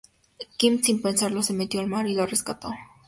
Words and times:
Kim 0.57 0.81
sin 0.83 0.97
pensarlo 0.99 1.43
se 1.43 1.53
metió 1.53 1.79
al 1.79 1.85
mar 1.85 2.07
y 2.07 2.15
lo 2.15 2.25
rescató. 2.25 2.71